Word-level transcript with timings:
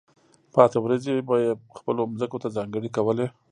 پاتې 0.53 0.77
ورځې 0.81 1.13
به 1.27 1.35
یې 1.43 1.51
خپلو 1.77 2.01
ځمکو 2.19 2.37
ته 2.43 2.47
ځانګړې 2.57 2.89
کولې. 2.97 3.27